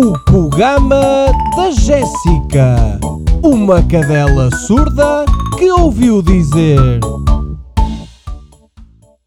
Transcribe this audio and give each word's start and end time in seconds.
programa 0.00 1.26
da 1.56 1.72
Jéssica, 1.72 3.00
uma 3.42 3.82
cadela 3.82 4.48
surda 4.58 5.24
que 5.58 5.68
ouviu 5.72 6.22
dizer. 6.22 6.78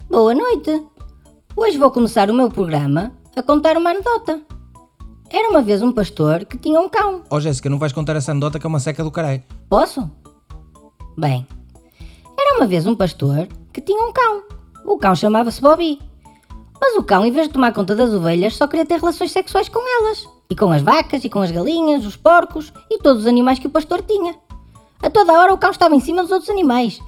Boa 0.09 0.33
noite! 0.33 0.81
Hoje 1.57 1.77
vou 1.77 1.91
começar 1.91 2.29
o 2.29 2.33
meu 2.33 2.49
programa 2.49 3.11
a 3.35 3.43
contar 3.43 3.75
uma 3.75 3.89
anedota. 3.89 4.39
Era 5.29 5.49
uma 5.49 5.61
vez 5.61 5.81
um 5.81 5.91
pastor 5.91 6.45
que 6.45 6.57
tinha 6.57 6.79
um 6.79 6.87
cão. 6.87 7.23
Ó 7.29 7.37
Jéssica, 7.41 7.69
não 7.69 7.77
vais 7.77 7.91
contar 7.91 8.15
essa 8.15 8.31
anedota 8.31 8.57
que 8.57 8.65
é 8.65 8.69
uma 8.69 8.79
seca 8.79 9.03
do 9.03 9.11
caralho. 9.11 9.43
Posso? 9.69 10.09
Bem, 11.17 11.45
era 12.39 12.57
uma 12.57 12.65
vez 12.65 12.87
um 12.87 12.95
pastor 12.95 13.49
que 13.73 13.81
tinha 13.81 14.01
um 14.01 14.13
cão. 14.13 14.43
O 14.85 14.97
cão 14.97 15.15
chamava-se 15.15 15.61
Bobby. 15.61 15.99
Mas 16.79 16.95
o 16.95 17.03
cão, 17.03 17.25
em 17.25 17.31
vez 17.31 17.47
de 17.47 17.53
tomar 17.53 17.73
conta 17.73 17.93
das 17.93 18.13
ovelhas, 18.13 18.55
só 18.55 18.67
queria 18.67 18.85
ter 18.85 19.01
relações 19.01 19.33
sexuais 19.33 19.67
com 19.67 19.79
elas. 19.79 20.40
E 20.51 20.55
com 20.55 20.69
as 20.69 20.81
vacas, 20.81 21.23
e 21.23 21.29
com 21.29 21.39
as 21.39 21.49
galinhas, 21.49 22.05
os 22.05 22.17
porcos 22.17 22.73
e 22.89 22.99
todos 22.99 23.21
os 23.21 23.27
animais 23.27 23.57
que 23.57 23.67
o 23.67 23.69
pastor 23.69 24.01
tinha. 24.01 24.35
A 25.01 25.09
toda 25.09 25.31
hora 25.31 25.53
o 25.53 25.57
cão 25.57 25.71
estava 25.71 25.95
em 25.95 26.01
cima 26.01 26.23
dos 26.23 26.31
outros 26.31 26.49
animais. 26.49 27.01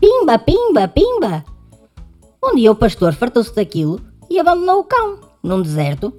Pimba, 0.00 0.36
pimba, 0.36 0.88
pimba! 0.88 1.44
Um 2.42 2.56
dia 2.56 2.72
o 2.72 2.74
pastor 2.74 3.14
fartou-se 3.14 3.54
daquilo 3.54 4.00
e 4.28 4.40
abandonou 4.40 4.80
o 4.80 4.84
cão, 4.84 5.20
num 5.44 5.62
deserto. 5.62 6.12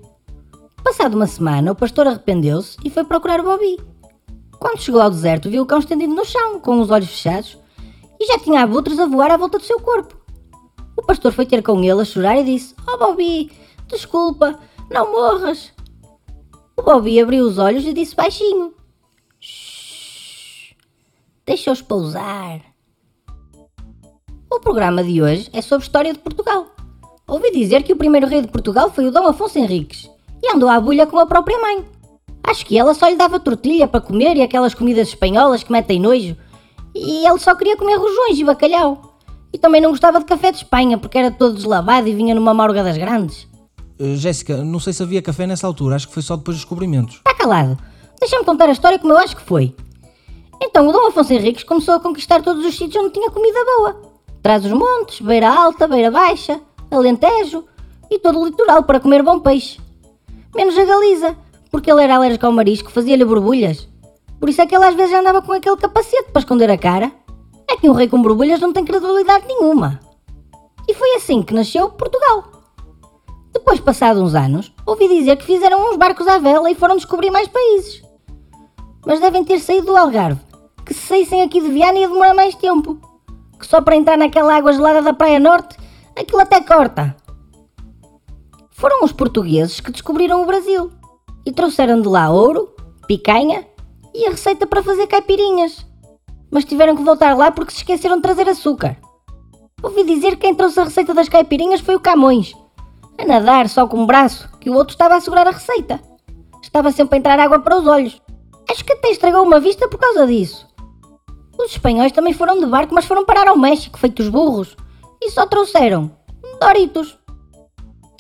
Passado 0.81 1.15
uma 1.15 1.27
semana, 1.27 1.73
o 1.73 1.75
pastor 1.75 2.07
arrependeu-se 2.07 2.77
e 2.85 2.89
foi 2.89 3.03
procurar 3.03 3.41
o 3.41 3.43
Bobby. 3.43 3.77
Quando 4.57 4.79
chegou 4.79 5.01
ao 5.01 5.09
deserto, 5.09 5.49
viu 5.49 5.63
o 5.63 5.65
cão 5.65 5.79
estendido 5.79 6.15
no 6.15 6.23
chão, 6.23 6.61
com 6.61 6.79
os 6.79 6.89
olhos 6.89 7.09
fechados, 7.09 7.57
e 8.17 8.25
já 8.25 8.39
tinha 8.39 8.63
abutres 8.63 8.99
a 8.99 9.05
voar 9.05 9.31
à 9.31 9.37
volta 9.37 9.57
do 9.57 9.65
seu 9.65 9.81
corpo. 9.81 10.15
O 10.95 11.01
pastor 11.01 11.33
foi 11.33 11.45
ter 11.45 11.61
com 11.61 11.83
ele 11.83 12.01
a 12.01 12.05
chorar 12.05 12.37
e 12.37 12.45
disse: 12.45 12.73
Oh 12.87 12.97
Bobby, 12.97 13.51
desculpa, 13.89 14.57
não 14.89 15.11
morras. 15.11 15.73
O 16.79 16.81
Bobby 16.81 17.19
abriu 17.19 17.43
os 17.43 17.57
olhos 17.57 17.85
e 17.85 17.91
disse 17.91 18.15
baixinho: 18.15 18.73
Shhh, 19.37 20.73
deixa-os 21.45 21.81
pousar. 21.81 22.61
O 24.49 24.61
programa 24.61 25.03
de 25.03 25.21
hoje 25.21 25.49
é 25.51 25.61
sobre 25.61 25.83
história 25.83 26.13
de 26.13 26.19
Portugal. 26.19 26.67
Ouvi 27.27 27.51
dizer 27.51 27.83
que 27.83 27.91
o 27.91 27.97
primeiro 27.97 28.27
rei 28.27 28.41
de 28.41 28.47
Portugal 28.47 28.89
foi 28.89 29.05
o 29.05 29.11
Dom 29.11 29.27
Afonso 29.27 29.59
Henriques 29.59 30.09
e 30.41 30.55
andou 30.55 30.69
à 30.69 30.79
bulha 30.79 31.05
com 31.05 31.19
a 31.19 31.25
própria 31.25 31.59
mãe. 31.59 31.83
Acho 32.43 32.65
que 32.65 32.77
ela 32.77 32.93
só 32.93 33.09
lhe 33.09 33.17
dava 33.17 33.41
tortilha 33.41 33.85
para 33.85 33.99
comer 33.99 34.37
e 34.37 34.41
aquelas 34.41 34.73
comidas 34.73 35.09
espanholas 35.09 35.61
que 35.61 35.73
metem 35.73 35.99
nojo, 35.99 36.37
e 36.95 37.27
ele 37.27 37.39
só 37.39 37.55
queria 37.55 37.75
comer 37.75 37.97
rojões 37.97 38.39
e 38.39 38.43
bacalhau. 38.45 39.17
E 39.51 39.57
também 39.57 39.81
não 39.81 39.89
gostava 39.89 40.19
de 40.19 40.25
café 40.25 40.49
de 40.49 40.59
Espanha 40.59 40.97
porque 40.97 41.17
era 41.17 41.29
todo 41.29 41.55
deslavado 41.55 42.07
e 42.07 42.15
vinha 42.15 42.33
numa 42.33 42.53
morga 42.53 42.81
das 42.81 42.97
grandes. 42.97 43.48
Uh, 43.99 44.15
Jéssica, 44.15 44.57
não 44.63 44.79
sei 44.79 44.93
se 44.93 45.03
havia 45.03 45.21
café 45.21 45.45
nessa 45.45 45.67
altura, 45.67 45.95
acho 45.95 46.07
que 46.07 46.13
foi 46.13 46.23
só 46.23 46.37
depois 46.37 46.55
dos 46.55 46.63
descobrimentos. 46.63 47.17
Está 47.17 47.33
calado. 47.33 47.77
Deixa-me 48.19 48.45
contar 48.45 48.69
a 48.69 48.71
história 48.71 48.97
como 48.97 49.13
eu 49.13 49.17
acho 49.17 49.35
que 49.35 49.41
foi. 49.41 49.75
Então 50.61 50.87
o 50.87 50.91
Dom 50.91 51.07
Afonso 51.07 51.33
Henriques 51.33 51.63
começou 51.63 51.95
a 51.95 51.99
conquistar 51.99 52.41
todos 52.41 52.65
os 52.65 52.77
sítios 52.77 53.03
onde 53.03 53.13
tinha 53.13 53.29
comida 53.29 53.59
boa. 53.77 54.01
Traz 54.41 54.63
os 54.65 54.71
montes, 54.71 55.21
beira 55.21 55.49
alta, 55.49 55.87
beira 55.87 56.11
baixa, 56.11 56.61
alentejo 56.89 57.65
e 58.09 58.19
todo 58.19 58.39
o 58.39 58.45
litoral 58.45 58.83
para 58.83 58.99
comer 58.99 59.21
bom 59.21 59.39
peixe. 59.39 59.79
Menos 60.55 60.77
a 60.77 60.85
Galiza, 60.85 61.37
porque 61.69 61.91
ele 61.91 62.03
era 62.03 62.15
alérgico 62.15 62.45
ao 62.45 62.51
marisco, 62.51 62.91
fazia-lhe 62.91 63.25
borbulhas. 63.25 63.87
Por 64.39 64.49
isso 64.49 64.61
é 64.61 64.65
que 64.65 64.75
ele 64.75 64.85
às 64.85 64.95
vezes 64.95 65.13
andava 65.13 65.41
com 65.41 65.51
aquele 65.51 65.77
capacete 65.77 66.31
para 66.31 66.39
esconder 66.39 66.69
a 66.69 66.77
cara. 66.77 67.11
É 67.69 67.75
que 67.75 67.89
um 67.89 67.93
rei 67.93 68.07
com 68.07 68.21
borbulhas 68.21 68.59
não 68.59 68.73
tem 68.73 68.83
credibilidade 68.85 69.45
nenhuma. 69.45 69.99
E 70.87 70.93
foi 70.93 71.15
assim 71.15 71.43
que 71.43 71.53
nasceu 71.53 71.89
Portugal. 71.89 72.58
Depois, 73.53 73.79
passados 73.79 74.21
uns 74.21 74.35
anos, 74.35 74.71
ouvi 74.85 75.07
dizer 75.07 75.35
que 75.37 75.45
fizeram 75.45 75.89
uns 75.89 75.97
barcos 75.97 76.27
à 76.27 76.37
vela 76.37 76.69
e 76.69 76.75
foram 76.75 76.95
descobrir 76.95 77.31
mais 77.31 77.47
países. 77.47 78.03
Mas 79.05 79.19
devem 79.19 79.43
ter 79.43 79.59
saído 79.59 79.87
do 79.87 79.97
Algarve, 79.97 80.41
que 80.85 80.93
se 80.93 81.07
saíssem 81.07 81.41
aqui 81.41 81.59
de 81.61 81.69
Viana 81.69 81.99
ia 81.99 82.07
demorar 82.07 82.33
mais 82.33 82.55
tempo. 82.55 82.99
Que 83.59 83.65
só 83.65 83.81
para 83.81 83.95
entrar 83.95 84.17
naquela 84.17 84.55
água 84.55 84.71
gelada 84.71 85.01
da 85.01 85.13
Praia 85.13 85.39
Norte, 85.39 85.77
aquilo 86.17 86.41
até 86.41 86.61
corta. 86.61 87.15
Foram 88.71 89.03
os 89.03 89.11
portugueses 89.11 89.79
que 89.79 89.91
descobriram 89.91 90.41
o 90.41 90.45
Brasil 90.45 90.91
e 91.45 91.51
trouxeram 91.51 92.01
de 92.01 92.07
lá 92.07 92.29
ouro, 92.29 92.73
picanha 93.07 93.65
e 94.13 94.25
a 94.25 94.29
receita 94.29 94.65
para 94.65 94.83
fazer 94.83 95.07
caipirinhas. 95.07 95.85
Mas 96.49 96.65
tiveram 96.65 96.95
que 96.95 97.03
voltar 97.03 97.35
lá 97.35 97.51
porque 97.51 97.71
se 97.71 97.79
esqueceram 97.79 98.15
de 98.17 98.21
trazer 98.21 98.47
açúcar. 98.47 98.97
Ouvi 99.83 100.03
dizer 100.03 100.31
que 100.31 100.41
quem 100.41 100.55
trouxe 100.55 100.79
a 100.79 100.85
receita 100.85 101.13
das 101.13 101.29
caipirinhas 101.29 101.81
foi 101.81 101.95
o 101.95 101.99
Camões, 101.99 102.53
a 103.19 103.25
nadar 103.25 103.67
só 103.67 103.85
com 103.85 103.97
um 103.97 104.05
braço, 104.05 104.49
que 104.59 104.69
o 104.69 104.73
outro 104.73 104.93
estava 104.93 105.15
a 105.15 105.21
segurar 105.21 105.47
a 105.47 105.51
receita. 105.51 105.99
Estava 106.63 106.91
sempre 106.91 107.15
a 107.15 107.19
entrar 107.19 107.39
água 107.39 107.59
para 107.59 107.77
os 107.77 107.85
olhos. 107.85 108.21
Acho 108.69 108.85
que 108.85 108.93
até 108.93 109.09
estragou 109.09 109.43
uma 109.43 109.59
vista 109.59 109.87
por 109.87 109.99
causa 109.99 110.25
disso. 110.25 110.67
Os 111.57 111.71
espanhóis 111.71 112.11
também 112.11 112.33
foram 112.33 112.59
de 112.59 112.65
barco, 112.65 112.93
mas 112.93 113.05
foram 113.05 113.25
parar 113.25 113.47
ao 113.47 113.57
México, 113.57 113.99
feitos 113.99 114.29
burros, 114.29 114.77
e 115.21 115.29
só 115.31 115.45
trouxeram 115.45 116.11
Doritos. 116.61 117.17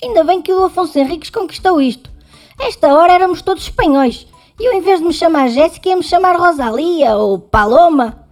Ainda 0.03 0.23
bem 0.23 0.41
que 0.41 0.51
o 0.51 0.65
Afonso 0.65 0.97
Henriques 0.97 1.29
conquistou 1.29 1.81
isto. 1.81 2.09
Esta 2.59 2.93
hora 2.93 3.13
éramos 3.13 3.41
todos 3.41 3.63
espanhóis, 3.63 4.27
e 4.59 4.65
eu 4.65 4.73
em 4.73 4.81
vez 4.81 4.99
de 4.99 5.05
me 5.05 5.13
chamar 5.13 5.47
Jéssica 5.49 5.89
ia 5.89 5.95
me 5.95 6.03
chamar 6.03 6.35
Rosalia 6.35 7.15
ou 7.15 7.39
Paloma. 7.39 8.27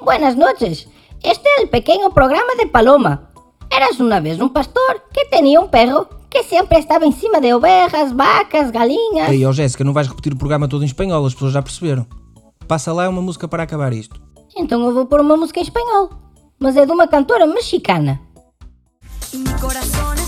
Buenas 0.00 0.34
noches, 0.34 0.88
este 1.22 1.48
é 1.48 1.62
o 1.62 1.68
pequeno 1.68 2.10
programa 2.10 2.56
de 2.56 2.66
Paloma. 2.66 3.31
Eras 3.72 3.98
uma 3.98 4.20
vez 4.20 4.40
um 4.40 4.48
pastor 4.48 5.02
que 5.12 5.24
tinha 5.26 5.60
um 5.60 5.66
perro 5.68 6.06
que 6.30 6.42
sempre 6.42 6.78
estava 6.78 7.06
em 7.06 7.12
cima 7.12 7.40
de 7.40 7.52
ovelhas, 7.52 8.12
vacas, 8.12 8.70
galinhas. 8.70 9.30
Ei, 9.30 9.44
ó 9.44 9.52
Jéssica, 9.52 9.82
não 9.82 9.92
vais 9.92 10.08
repetir 10.08 10.32
o 10.32 10.36
programa 10.36 10.68
todo 10.68 10.82
em 10.82 10.86
espanhol, 10.86 11.24
as 11.24 11.34
pessoas 11.34 11.52
já 11.52 11.62
perceberam. 11.62 12.06
Passa 12.68 12.92
lá 12.92 13.08
uma 13.08 13.22
música 13.22 13.48
para 13.48 13.62
acabar 13.62 13.92
isto. 13.92 14.20
Então 14.56 14.84
eu 14.84 14.92
vou 14.92 15.06
pôr 15.06 15.20
uma 15.20 15.36
música 15.36 15.60
em 15.60 15.62
espanhol, 15.62 16.10
mas 16.58 16.76
é 16.76 16.84
de 16.84 16.92
uma 16.92 17.08
cantora 17.08 17.46
mexicana. 17.46 18.20
Mi 19.32 19.50
corazón 19.58 20.21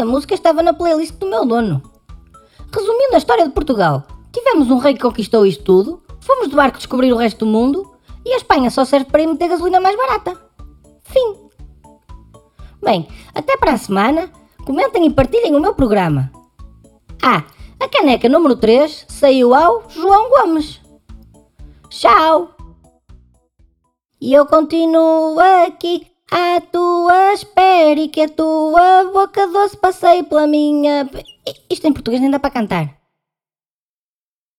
Esta 0.00 0.10
música 0.10 0.32
estava 0.32 0.62
na 0.62 0.72
playlist 0.72 1.16
do 1.16 1.26
meu 1.26 1.44
dono. 1.44 1.82
Resumindo 2.74 3.14
a 3.16 3.18
história 3.18 3.46
de 3.46 3.52
Portugal, 3.52 4.06
tivemos 4.32 4.70
um 4.70 4.78
rei 4.78 4.94
que 4.94 5.00
conquistou 5.00 5.44
isto 5.44 5.62
tudo, 5.62 6.02
fomos 6.22 6.48
de 6.48 6.56
barco 6.56 6.78
descobrir 6.78 7.12
o 7.12 7.18
resto 7.18 7.44
do 7.44 7.52
mundo 7.52 7.94
e 8.24 8.32
a 8.32 8.38
Espanha 8.38 8.70
só 8.70 8.82
serve 8.86 9.10
para 9.10 9.20
ir 9.20 9.26
meter 9.26 9.48
gasolina 9.48 9.78
mais 9.78 9.94
barata. 9.94 10.40
Fim. 11.02 11.50
Bem, 12.82 13.06
até 13.34 13.58
para 13.58 13.74
a 13.74 13.76
semana, 13.76 14.32
comentem 14.64 15.04
e 15.04 15.12
partilhem 15.12 15.54
o 15.54 15.60
meu 15.60 15.74
programa. 15.74 16.32
Ah, 17.22 17.44
a 17.78 17.86
caneca 17.86 18.26
número 18.26 18.56
3 18.56 19.04
saiu 19.06 19.54
ao 19.54 19.84
João 19.90 20.30
Gomes. 20.30 20.80
Tchau! 21.90 22.54
E 24.18 24.32
eu 24.32 24.46
continuo 24.46 25.38
aqui 25.66 26.09
à 26.30 26.60
tua 26.60 27.32
espera 27.32 27.98
e 27.98 28.08
que 28.08 28.22
a 28.22 28.28
tua 28.28 29.10
boca 29.12 29.46
doce 29.48 29.76
passeie 29.76 30.22
pela 30.22 30.46
minha. 30.46 31.08
Isto 31.68 31.86
em 31.86 31.92
português 31.92 32.20
nem 32.20 32.30
dá 32.30 32.38
para 32.38 32.50
cantar. 32.50 32.99